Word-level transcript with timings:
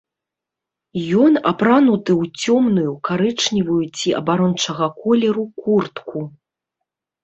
Ён 1.23 1.31
апрануты 1.51 2.11
ў 2.21 2.43
цёмную 2.45 2.91
карычневую 3.11 3.81
ці 3.97 4.09
абарончага 4.23 4.93
колеру 5.01 5.49
куртку. 5.65 6.31